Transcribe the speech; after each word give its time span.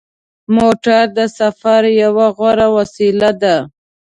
موټر 0.55 1.03
د 1.17 1.19
سفر 1.39 1.81
یوه 2.03 2.27
غوره 2.37 2.67
وسیله 2.77 3.29
ده. 3.41 3.55